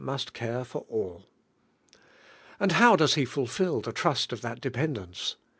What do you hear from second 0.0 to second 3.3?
must care for all. And how does He